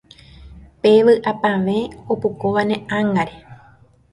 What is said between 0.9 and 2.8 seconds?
vy'apavẽ opokóva ne